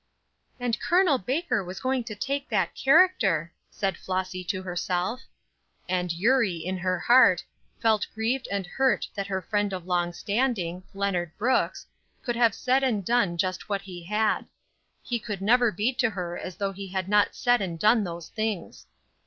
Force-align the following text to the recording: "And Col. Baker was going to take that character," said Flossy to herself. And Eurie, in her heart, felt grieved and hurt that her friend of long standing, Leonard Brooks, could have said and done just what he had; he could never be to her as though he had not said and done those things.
"And 0.59 0.79
Col. 0.79 1.19
Baker 1.19 1.63
was 1.63 1.79
going 1.79 2.03
to 2.05 2.15
take 2.15 2.49
that 2.49 2.73
character," 2.73 3.53
said 3.69 3.97
Flossy 3.97 4.43
to 4.45 4.63
herself. 4.63 5.21
And 5.87 6.11
Eurie, 6.11 6.57
in 6.57 6.75
her 6.79 6.97
heart, 6.97 7.43
felt 7.79 8.07
grieved 8.15 8.47
and 8.51 8.65
hurt 8.65 9.07
that 9.13 9.27
her 9.27 9.43
friend 9.43 9.71
of 9.73 9.85
long 9.85 10.11
standing, 10.11 10.81
Leonard 10.95 11.37
Brooks, 11.37 11.85
could 12.23 12.35
have 12.35 12.55
said 12.55 12.83
and 12.83 13.05
done 13.05 13.37
just 13.37 13.69
what 13.69 13.83
he 13.83 14.01
had; 14.05 14.47
he 15.03 15.19
could 15.19 15.39
never 15.39 15.71
be 15.71 15.93
to 15.93 16.09
her 16.09 16.35
as 16.35 16.55
though 16.55 16.71
he 16.71 16.87
had 16.87 17.07
not 17.07 17.35
said 17.35 17.61
and 17.61 17.77
done 17.77 18.03
those 18.03 18.29
things. 18.29 18.87